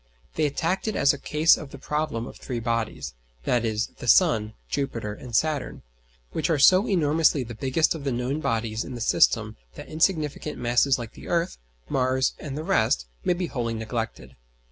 [0.33, 3.13] They attacked it as a case of the problem of three bodies,
[3.45, 3.85] viz.
[3.85, 5.83] the sun, Jupiter, and Saturn;
[6.31, 10.57] which are so enormously the biggest of the known bodies in the system that insignificant
[10.57, 14.35] masses like the Earth, Mars, and the rest, may be wholly neglected.